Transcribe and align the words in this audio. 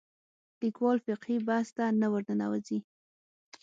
لیکوال 0.61 0.97
فقهي 1.05 1.37
بحث 1.47 1.67
ته 1.77 1.83
نه 2.01 2.07
ورننوځي 2.13 2.79